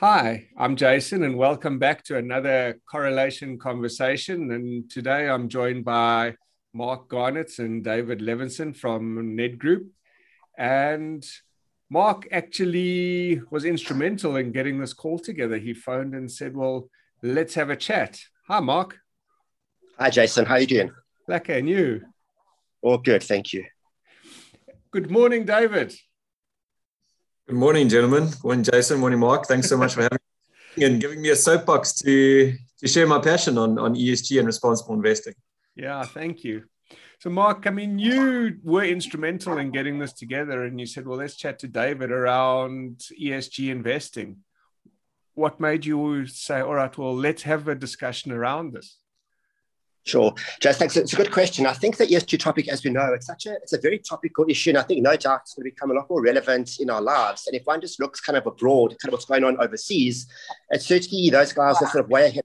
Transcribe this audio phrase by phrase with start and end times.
[0.00, 4.50] Hi, I'm Jason, and welcome back to another correlation conversation.
[4.50, 6.36] And today I'm joined by
[6.72, 9.88] Mark Garnett and David Levinson from Nedgroup.
[10.56, 11.22] And
[11.90, 15.58] Mark actually was instrumental in getting this call together.
[15.58, 16.88] He phoned and said, Well,
[17.22, 18.18] let's have a chat.
[18.48, 18.96] Hi, Mark.
[19.98, 20.46] Hi, Jason.
[20.46, 20.92] How are you doing?
[21.28, 22.00] Lekker, and you?
[22.80, 23.66] All good, thank you.
[24.92, 25.94] Good morning, David.
[27.50, 28.28] Good morning, gentlemen.
[28.44, 29.00] Morning, Jason.
[29.00, 29.46] Morning, Mark.
[29.46, 30.18] Thanks so much for having
[30.76, 34.46] me and giving me a soapbox to to share my passion on on ESG and
[34.46, 35.34] responsible investing.
[35.74, 36.66] Yeah, thank you.
[37.18, 41.18] So, Mark, I mean, you were instrumental in getting this together, and you said, "Well,
[41.18, 44.44] let's chat to David around ESG investing."
[45.34, 48.99] What made you say, "All right, well, let's have a discussion around this"?
[50.04, 50.96] Sure, Jess, thanks.
[50.96, 51.66] It's a good question.
[51.66, 54.46] I think the ESG topic, as we know, it's such a it's a very topical
[54.48, 56.88] issue, and I think no doubt it's going to become a lot more relevant in
[56.88, 57.46] our lives.
[57.46, 60.26] And if one just looks kind of abroad, kind of what's going on overseas,
[60.70, 62.44] it's certainly those guys are sort of way ahead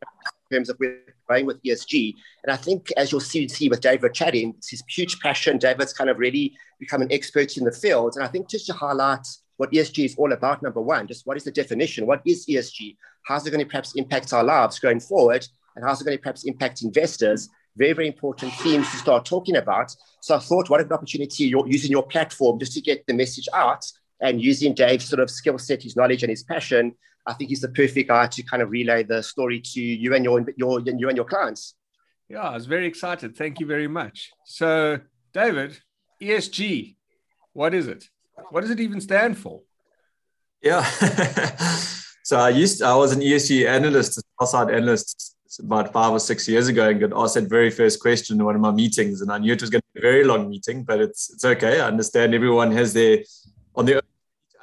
[0.52, 2.14] in terms of where going with ESG.
[2.44, 5.58] And I think as you'll see, see with David chatting, it's his huge passion.
[5.58, 8.74] David's kind of really become an expert in the field, and I think just to
[8.74, 9.26] highlight
[9.58, 10.62] what ESG is all about.
[10.62, 12.06] Number one, just what is the definition?
[12.06, 12.98] What is ESG?
[13.24, 15.48] How's it going to perhaps impact our lives going forward?
[15.76, 17.50] And how's it going to perhaps impact investors.
[17.78, 19.94] Very, very important themes to start talking about.
[20.22, 23.50] So I thought, what an opportunity you're using your platform just to get the message
[23.54, 23.86] out
[24.22, 26.94] and using Dave's sort of skill set, his knowledge, and his passion.
[27.28, 30.24] I think he's the perfect guy to kind of relay the story to you and
[30.24, 31.76] your, your you and your clients.
[32.30, 33.36] Yeah, I was very excited.
[33.36, 34.32] Thank you very much.
[34.46, 35.00] So,
[35.34, 35.80] David,
[36.22, 36.96] ESG,
[37.54, 38.06] what is it?
[38.50, 39.62] What does it even stand for?
[40.62, 40.84] Yeah.
[42.24, 46.48] so I used I was an ESG analyst, a outside analyst about five or six
[46.48, 49.22] years ago and got asked that very first question in one of my meetings.
[49.22, 51.46] And I knew it was going to be a very long meeting, but it's it's
[51.46, 51.80] okay.
[51.80, 53.20] I understand everyone has their
[53.76, 54.02] on their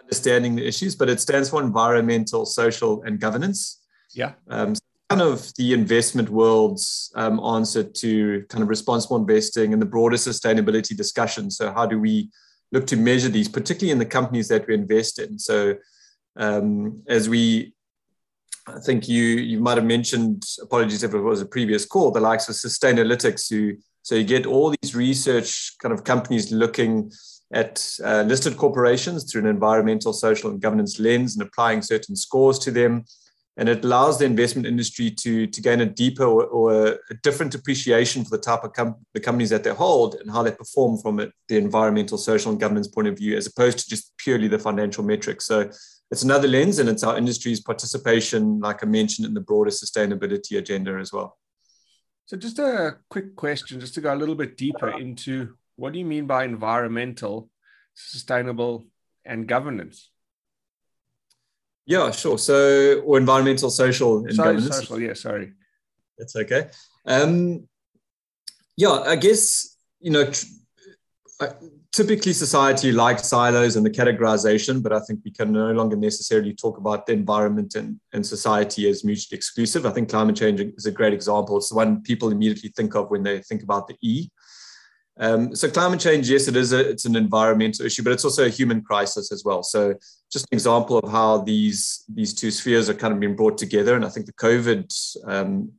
[0.01, 3.81] understanding the issues, but it stands for environmental, social, and governance.
[4.15, 4.33] Yeah.
[4.49, 4.75] Um,
[5.09, 10.17] kind of the investment world's um, answer to kind of responsible investing and the broader
[10.17, 11.51] sustainability discussion.
[11.51, 12.31] So how do we
[12.73, 15.39] look to measure these, particularly in the companies that we invest in?
[15.39, 15.77] So
[16.37, 17.75] um, as we
[18.67, 22.21] I think you you might have mentioned apologies if it was a previous call the
[22.21, 27.13] likes of Sustainalytics who so you get all these research kind of companies looking
[27.53, 32.59] at uh, listed corporations through an environmental, social, and governance lens and applying certain scores
[32.61, 33.05] to them.
[33.59, 37.55] And it allows the investment industry to, to gain a deeper or, or a different
[37.55, 40.97] appreciation for the type of com- the companies that they hold and how they perform
[40.97, 44.49] from it, the environmental, social, and governance point of view, as opposed to just purely
[44.49, 45.45] the financial metrics.
[45.45, 45.71] So
[46.13, 50.59] it's another lens and it's our industry's participation, like I mentioned, in the broader sustainability
[50.59, 51.39] agenda as well.
[52.27, 55.99] So, just a quick question, just to go a little bit deeper into what do
[55.99, 57.49] you mean by environmental,
[57.95, 58.85] sustainable,
[59.25, 60.11] and governance?
[61.87, 62.37] Yeah, sure.
[62.37, 64.77] So, or environmental, social, and sorry, governance.
[64.77, 65.55] Social, yeah, sorry.
[66.19, 66.69] That's okay.
[67.07, 67.67] Um,
[68.77, 70.31] yeah, I guess you know.
[70.31, 71.47] Tr-
[71.93, 76.55] typically society likes silos and the categorization, but I think we can no longer necessarily
[76.55, 79.85] talk about the environment and, and society as mutually exclusive.
[79.85, 81.59] I think climate change is a great example.
[81.59, 84.31] It's the one people immediately think of when they think about the E.
[85.21, 88.47] Um, so climate change, yes, it is a, it's an environmental issue, but it's also
[88.47, 89.63] a human crisis as well.
[89.63, 89.95] So
[90.33, 93.95] just an example of how these these two spheres are kind of being brought together.
[93.95, 95.71] And I think the COVID um,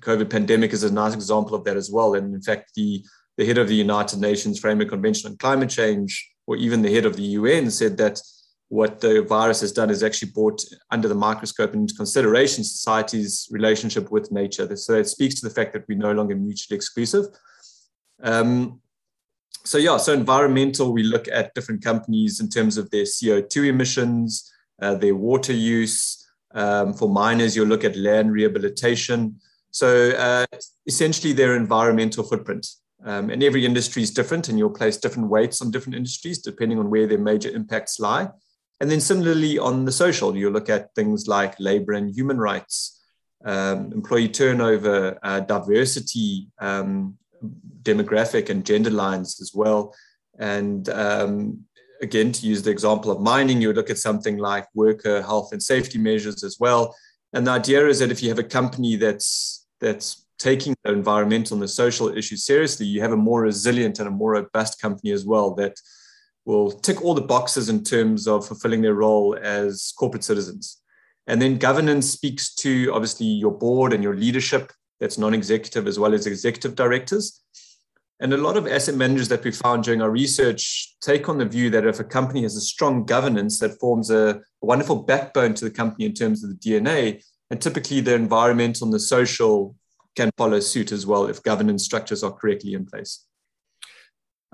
[0.00, 2.14] COVID pandemic is a nice example of that as well.
[2.14, 3.04] And in fact, the
[3.40, 7.06] the head of the United Nations Framework Convention on Climate Change, or even the head
[7.06, 8.20] of the UN, said that
[8.68, 13.48] what the virus has done is actually brought under the microscope and into consideration society's
[13.50, 14.76] relationship with nature.
[14.76, 17.28] So it speaks to the fact that we're no longer mutually exclusive.
[18.22, 18.82] Um,
[19.64, 24.52] so yeah, so environmental, we look at different companies in terms of their CO2 emissions,
[24.82, 26.30] uh, their water use.
[26.52, 29.40] Um, for miners, you'll look at land rehabilitation.
[29.70, 30.46] So uh,
[30.86, 32.66] essentially their environmental footprint.
[33.04, 36.78] Um, and every industry is different, and you'll place different weights on different industries depending
[36.78, 38.28] on where their major impacts lie.
[38.80, 43.00] And then similarly on the social, you look at things like labor and human rights,
[43.44, 47.16] um, employee turnover, uh, diversity, um,
[47.82, 49.94] demographic and gender lines as well.
[50.38, 51.64] And um,
[52.00, 55.62] again, to use the example of mining, you look at something like worker health and
[55.62, 56.94] safety measures as well.
[57.32, 61.54] And the idea is that if you have a company that's that's taking the environmental
[61.54, 65.12] and the social issues seriously, you have a more resilient and a more robust company
[65.12, 65.76] as well that
[66.46, 70.80] will tick all the boxes in terms of fulfilling their role as corporate citizens.
[71.26, 75.98] And then governance speaks to obviously your board and your leadership that's non executive as
[75.98, 77.42] well as executive directors.
[78.18, 81.46] And a lot of asset managers that we found during our research take on the
[81.46, 85.64] view that if a company has a strong governance that forms a, wonderful backbone to
[85.64, 89.74] the company in terms of the DNA, and typically the environmental and the social
[90.16, 93.26] can follow suit as well if governance structures are correctly in place.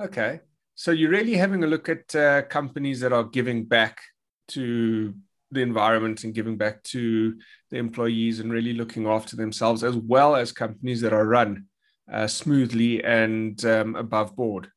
[0.00, 0.40] Okay.
[0.74, 4.00] So you're really having a look at uh, companies that are giving back
[4.48, 5.14] to
[5.50, 7.38] the environment and giving back to
[7.70, 11.66] the employees and really looking after themselves, as well as companies that are run
[12.12, 14.70] uh, smoothly and um, above board.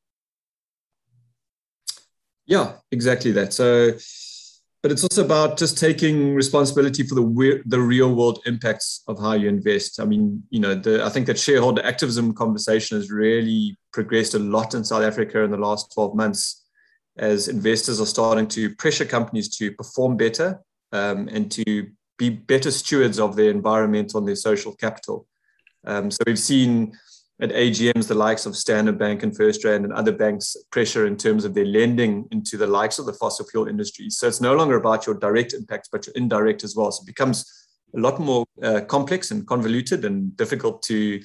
[2.46, 3.54] Yeah, exactly that.
[3.54, 3.98] So
[4.82, 9.34] but it's also about just taking responsibility for the the real world impacts of how
[9.34, 10.00] you invest.
[10.00, 14.40] I mean, you know, the, I think that shareholder activism conversation has really progressed a
[14.40, 16.66] lot in South Africa in the last 12 months
[17.18, 20.62] as investors are starting to pressure companies to perform better
[20.94, 21.88] um, and to
[22.18, 25.28] be better stewards of their environmental and their social capital.
[25.86, 26.98] Um, so we've seen
[27.42, 31.46] at AGMs, the likes of Standard Bank and FirstRand and other banks pressure in terms
[31.46, 34.10] of their lending into the likes of the fossil fuel industry.
[34.10, 36.92] So it's no longer about your direct impacts, but your indirect as well.
[36.92, 37.46] So it becomes
[37.96, 41.22] a lot more uh, complex and convoluted and difficult to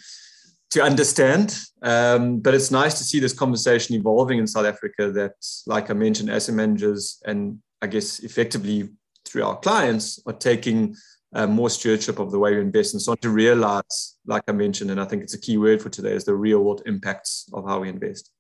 [0.70, 1.56] to understand.
[1.82, 5.10] Um, but it's nice to see this conversation evolving in South Africa.
[5.10, 5.34] That,
[5.67, 8.88] like I mentioned, asset managers and I guess effectively
[9.25, 10.96] through our clients are taking
[11.34, 14.90] uh, more stewardship of the way we invest and start to realize, like I mentioned,
[14.90, 17.66] and I think it's a key word for today, is the real world impacts of
[17.66, 18.31] how we invest.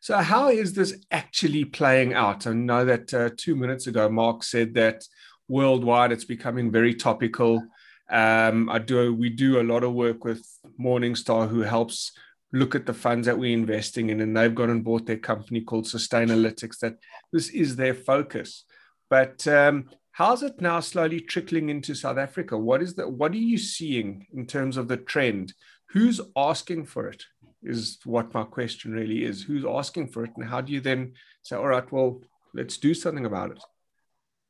[0.00, 2.46] So, how is this actually playing out?
[2.46, 5.04] I know that uh, two minutes ago, Mark said that
[5.48, 7.62] worldwide it's becoming very topical.
[8.10, 10.46] Um, I do we do a lot of work with
[10.78, 12.12] Morningstar, who helps
[12.52, 15.60] look at the funds that we're investing in, and they've gone and bought their company
[15.60, 16.78] called Sustainalytics.
[16.80, 16.96] That
[17.32, 18.64] this is their focus.
[19.10, 22.56] But um, How's it now slowly trickling into South Africa?
[22.56, 25.54] What is the what are you seeing in terms of the trend?
[25.88, 27.24] Who's asking for it?
[27.64, 29.42] Is what my question really is.
[29.42, 32.20] Who's asking for it, and how do you then say, all right, well,
[32.52, 33.62] let's do something about it?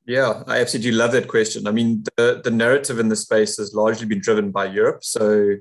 [0.05, 1.67] Yeah, I absolutely love that question.
[1.67, 5.03] I mean, the, the narrative in the space has largely been driven by Europe.
[5.03, 5.55] So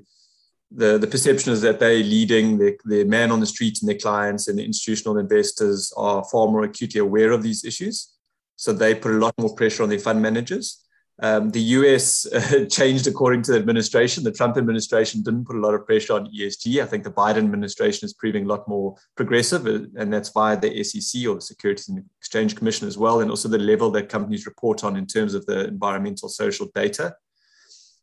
[0.70, 3.96] the, the perception is that they're leading, the, the man on the street and their
[3.96, 8.13] clients and the institutional investors are far more acutely aware of these issues.
[8.56, 10.84] So they put a lot more pressure on their fund managers.
[11.22, 14.24] Um, the US uh, changed according to the administration.
[14.24, 16.82] The Trump administration didn't put a lot of pressure on ESG.
[16.82, 20.58] I think the Biden administration is proving a lot more progressive, uh, and that's via
[20.58, 24.46] the SEC or Securities and Exchange Commission as well, and also the level that companies
[24.46, 27.14] report on in terms of the environmental social data.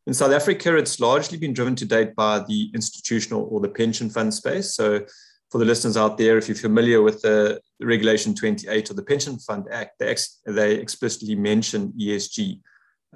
[0.08, 4.10] In South Africa, it's largely been driven to date by the institutional or the pension
[4.10, 4.74] fund space.
[4.74, 5.06] So
[5.52, 9.40] for the listeners out there, if you're familiar with the, Regulation 28 of the Pension
[9.40, 12.60] Fund Act, they, ex, they explicitly mention ESG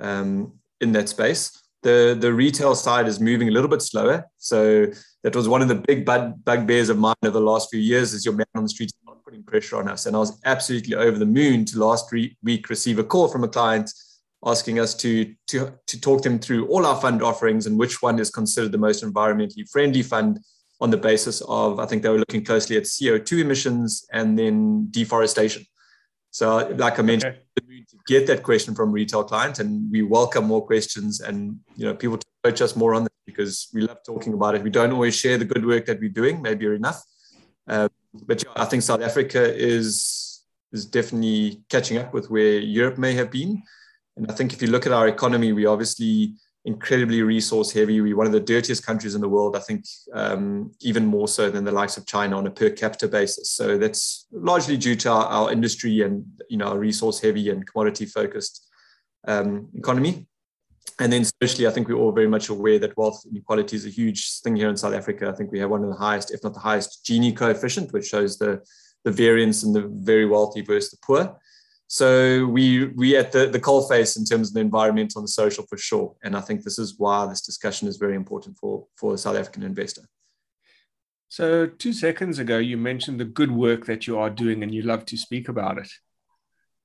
[0.02, 1.62] um, in that space.
[1.84, 4.26] The, the retail side is moving a little bit slower.
[4.40, 4.88] So
[5.24, 8.14] that was one of the big bug, bugbears of mine over the last few years
[8.14, 10.08] is your man on the street not putting pressure on us.
[10.08, 13.44] And I was absolutely over the moon to last re- week receive a call from
[13.44, 13.92] a client
[14.44, 18.18] asking us to, to, to talk them through all our fund offerings and which one
[18.18, 20.40] is considered the most environmentally friendly fund
[20.82, 24.88] on the basis of, I think they were looking closely at CO2 emissions and then
[24.92, 25.66] deforestation.
[26.32, 27.86] So, like I mentioned, okay.
[27.90, 31.96] to get that question from retail clients, and we welcome more questions and you know
[31.96, 34.62] people to approach us more on this because we love talking about it.
[34.62, 37.02] We don't always share the good work that we're doing, maybe enough,
[37.70, 37.88] uh,
[38.28, 40.44] but yeah, I think South Africa is
[40.74, 43.64] is definitely catching up with where Europe may have been,
[44.18, 48.02] and I think if you look at our economy, we obviously incredibly resource heavy.
[48.02, 51.50] We're one of the dirtiest countries in the world, I think, um, even more so
[51.50, 53.52] than the likes of China on a per capita basis.
[53.52, 57.66] So that's largely due to our, our industry and you know our resource heavy and
[57.66, 58.68] commodity focused
[59.28, 60.28] um, economy.
[61.00, 63.90] And then socially, I think we're all very much aware that wealth inequality is a
[63.90, 65.30] huge thing here in South Africa.
[65.30, 68.08] I think we have one of the highest, if not the highest, Gini coefficient, which
[68.08, 68.62] shows the,
[69.04, 71.38] the variance in the very wealthy versus the poor.
[71.88, 75.32] So we we at the, the coal face in terms of the environmental and the
[75.32, 76.16] social for sure.
[76.24, 79.36] And I think this is why this discussion is very important for, for a South
[79.36, 80.02] African investor.
[81.30, 84.82] So two seconds ago, you mentioned the good work that you are doing and you
[84.82, 85.90] love to speak about it.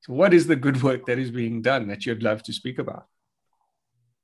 [0.01, 2.79] So what is the good work that is being done that you'd love to speak
[2.79, 3.07] about?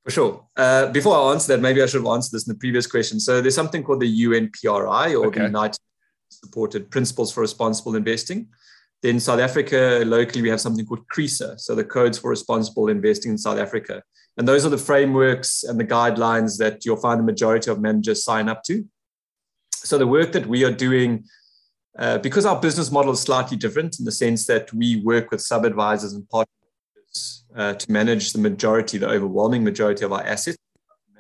[0.04, 0.47] For sure.
[0.56, 3.18] Uh, before I answer that, maybe I should have answered this in the previous question.
[3.18, 5.40] So there's something called the UNPRI or okay.
[5.40, 5.78] the United
[6.28, 8.49] Supported Principles for Responsible Investing.
[9.02, 13.32] Then South Africa, locally, we have something called CRISA, so the Codes for Responsible Investing
[13.32, 14.02] in South Africa.
[14.36, 18.24] And those are the frameworks and the guidelines that you'll find the majority of managers
[18.24, 18.84] sign up to.
[19.72, 21.24] So the work that we are doing,
[21.98, 25.40] uh, because our business model is slightly different in the sense that we work with
[25.40, 30.58] sub-advisors and partners uh, to manage the majority, the overwhelming majority of our assets,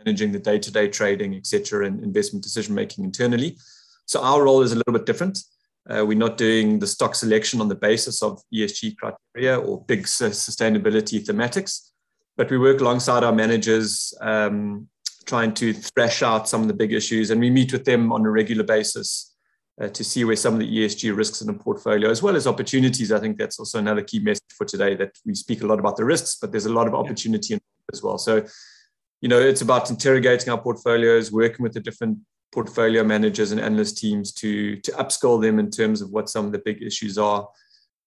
[0.04, 3.56] managing the day-to-day trading, et cetera, and investment decision-making internally
[4.06, 5.38] So our role is a little bit different.
[5.88, 10.04] Uh, we're not doing the stock selection on the basis of ESG criteria or big
[10.04, 11.90] sustainability thematics,
[12.36, 14.88] but we work alongside our managers, um,
[15.26, 18.26] trying to thresh out some of the big issues, and we meet with them on
[18.26, 19.36] a regular basis
[19.80, 22.46] uh, to see where some of the ESG risks in the portfolio, as well as
[22.46, 23.12] opportunities.
[23.12, 25.96] I think that's also another key message for today that we speak a lot about
[25.96, 27.58] the risks, but there's a lot of opportunity yeah.
[27.92, 28.18] as well.
[28.18, 28.44] So,
[29.20, 32.18] you know, it's about interrogating our portfolios, working with the different
[32.56, 36.52] portfolio managers and analyst teams to to upskill them in terms of what some of
[36.52, 37.46] the big issues are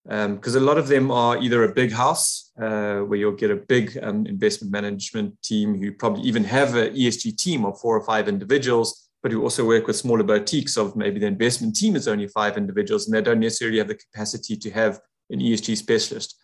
[0.10, 3.52] because um, a lot of them are either a big house uh, where you'll get
[3.52, 7.96] a big um, investment management team who probably even have an ESG team of four
[7.96, 11.96] or five individuals, but who also work with smaller boutiques of maybe the investment team
[11.96, 15.78] is only five individuals and they don't necessarily have the capacity to have an ESG
[15.78, 16.42] specialist.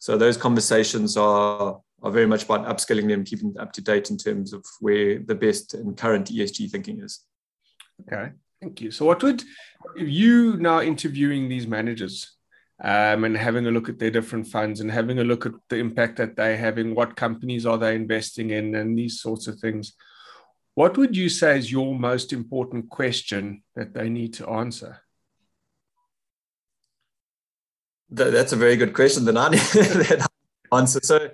[0.00, 4.10] So those conversations are are very much about upskilling them, keeping them up to date
[4.10, 7.24] in terms of where the best and current ESG thinking is.
[8.02, 8.90] Okay, thank you.
[8.90, 9.42] So, what would
[9.96, 12.36] you now interviewing these managers
[12.82, 15.76] um, and having a look at their different funds and having a look at the
[15.76, 19.94] impact that they're having, what companies are they investing in, and these sorts of things?
[20.74, 25.00] What would you say is your most important question that they need to answer?
[28.10, 31.00] That's a very good question that I answer.
[31.02, 31.30] So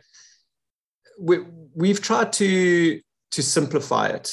[1.20, 1.38] we,
[1.74, 3.00] we've tried to
[3.32, 4.32] to simplify it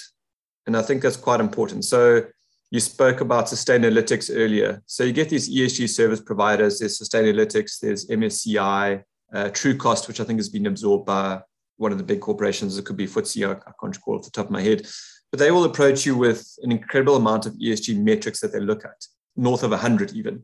[0.68, 1.86] and I think that's quite important.
[1.86, 2.24] So
[2.72, 4.82] you spoke about Sustainalytics earlier.
[4.86, 9.03] So you get these ESG service providers, there's Sustainalytics, there's MSCI,
[9.34, 11.41] uh, Trucost, which I think has been absorbed by
[11.77, 12.77] one of the big corporations.
[12.77, 14.88] It could be FTSE, I, can't recall off the top of my head.
[15.32, 18.86] But they will approach you with an incredible amount of ESG metrics that they look
[18.86, 20.44] at, north of 100 even.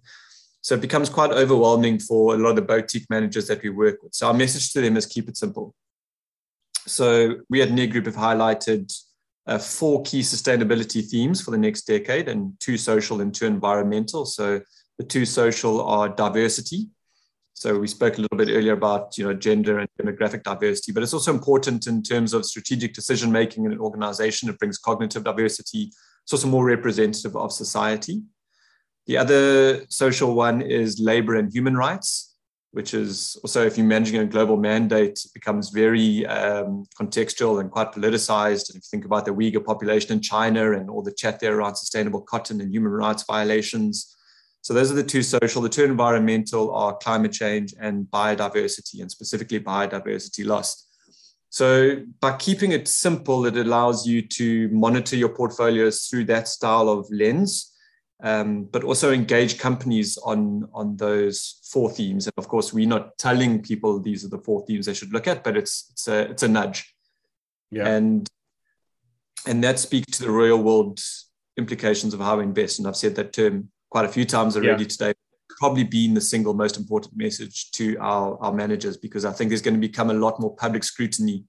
[0.62, 4.04] So it becomes quite overwhelming for a lot of the boutique managers that we work
[4.04, 4.14] with.
[4.14, 5.74] So our message to them is keep it simple.
[6.86, 8.94] So we at Nedgroup have highlighted
[9.48, 14.26] uh, four key sustainability themes for the next decade and two social and two environmental.
[14.26, 14.62] So
[14.98, 16.90] the two social are diversity.
[17.54, 21.02] So we spoke a little bit earlier about you know gender and demographic diversity, but
[21.02, 24.50] it's also important in terms of strategic decision making in an organization.
[24.50, 25.92] It brings cognitive diversity.
[26.24, 28.22] It's also more representative of society.
[29.08, 32.27] The other social one is labor and human rights
[32.78, 37.92] which is also, if you're managing a global mandate, becomes very um, contextual and quite
[37.92, 38.70] politicized.
[38.70, 41.58] And if you think about the Uyghur population in China and all the chat there
[41.58, 44.16] around sustainable cotton and human rights violations.
[44.62, 45.64] So those are the two social.
[45.64, 50.88] The two environmental are climate change and biodiversity, and specifically biodiversity loss.
[51.50, 56.90] So by keeping it simple, it allows you to monitor your portfolios through that style
[56.90, 57.74] of lens
[58.24, 62.26] um, but also engage companies on on those four themes.
[62.26, 65.28] And of course, we're not telling people these are the four themes they should look
[65.28, 66.94] at, but it's it's a it's a nudge.
[67.70, 67.88] Yeah.
[67.88, 68.28] And
[69.46, 71.00] and that speaks to the real world
[71.58, 72.80] implications of how we invest.
[72.80, 74.90] And I've said that term quite a few times already yeah.
[74.90, 75.14] today.
[75.60, 79.62] Probably been the single most important message to our, our managers because I think there's
[79.62, 81.46] going to become a lot more public scrutiny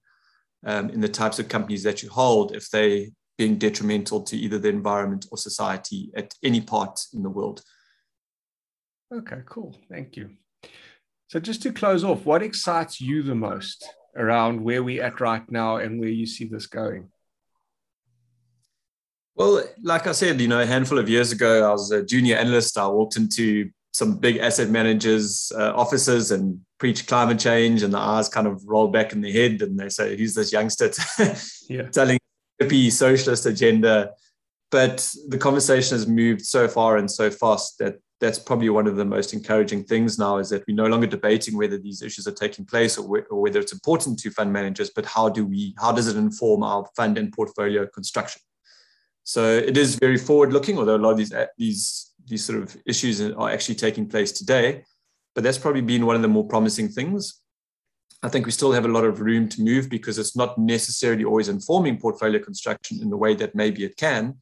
[0.65, 4.59] um, in the types of companies that you hold if they being detrimental to either
[4.59, 7.63] the environment or society at any part in the world.
[9.11, 9.75] Okay, cool.
[9.89, 10.31] Thank you.
[11.29, 15.49] So, just to close off, what excites you the most around where we're at right
[15.49, 17.07] now and where you see this going?
[19.35, 22.35] Well, like I said, you know, a handful of years ago, I was a junior
[22.35, 22.77] analyst.
[22.77, 27.99] I walked into some big asset managers' uh, offices and preached climate change, and the
[27.99, 30.91] eyes kind of roll back in the head, and they say, "Who's this youngster
[31.69, 31.83] yeah.
[31.83, 32.18] telling
[32.61, 34.11] hippie socialist agenda.
[34.71, 38.97] But the conversation has moved so far and so fast that that's probably one of
[38.97, 42.33] the most encouraging things now is that we're no longer debating whether these issues are
[42.33, 45.91] taking place or, or whether it's important to fund managers, but how do we, how
[45.91, 48.41] does it inform our fund and portfolio construction?
[49.23, 52.61] So it is very forward looking, although a lot of these, uh, these, these sort
[52.61, 54.83] of issues are actually taking place today.
[55.33, 57.41] But that's probably been one of the more promising things.
[58.21, 61.23] I think we still have a lot of room to move because it's not necessarily
[61.23, 64.35] always informing portfolio construction in the way that maybe it can.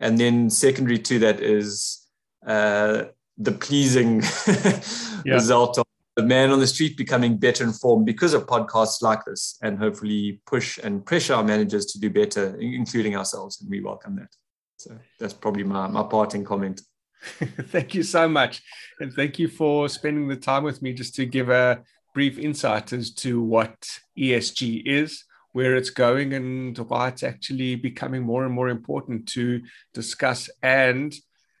[0.00, 2.08] And then secondary to that is
[2.44, 3.04] uh,
[3.38, 4.22] the pleasing
[5.24, 5.34] yeah.
[5.34, 5.84] result of
[6.16, 10.40] the man on the street becoming better informed because of podcasts like this and hopefully
[10.46, 13.60] push and pressure our managers to do better, including ourselves.
[13.60, 14.34] And we welcome that.
[14.76, 16.82] So that's probably my, my parting comment.
[17.24, 18.62] thank you so much.
[19.00, 21.82] And thank you for spending the time with me just to give a
[22.14, 23.76] brief insight as to what
[24.16, 29.62] ESG is, where it's going, and why it's actually becoming more and more important to
[29.92, 31.14] discuss and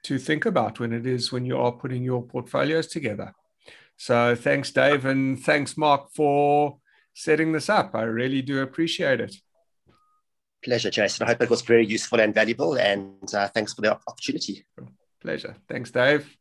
[0.04, 3.32] to think about when it is when you are putting your portfolios together.
[3.96, 6.78] So thanks, Dave, and thanks, Mark, for
[7.14, 7.94] setting this up.
[7.94, 9.34] I really do appreciate it.
[10.64, 11.26] Pleasure, Jason.
[11.26, 14.64] I hope it was very useful and valuable, and uh, thanks for the opportunity.
[15.20, 15.56] Pleasure.
[15.68, 16.36] Thanks, Dave.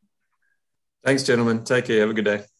[1.04, 1.64] Thanks, gentlemen.
[1.64, 2.02] Take care.
[2.02, 2.53] Have a good day.